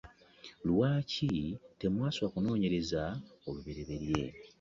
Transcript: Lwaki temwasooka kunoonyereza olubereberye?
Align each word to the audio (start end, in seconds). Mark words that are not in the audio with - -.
Lwaki 0.67 1.31
temwasooka 1.79 2.31
kunoonyereza 2.33 3.01
olubereberye? 3.47 4.23